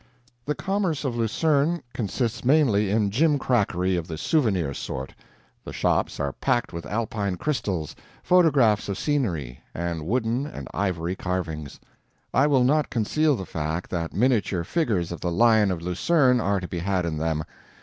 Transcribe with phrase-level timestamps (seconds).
[0.45, 5.13] The commerce of Lucerne consists mainly in gimcrackery of the souvenir sort;
[5.63, 11.79] the shops are packed with Alpine crystals, photographs of scenery, and wooden and ivory carvings.
[12.33, 16.59] I will not conceal the fact that miniature figures of the Lion of Lucerne are
[16.59, 17.43] to be had in them.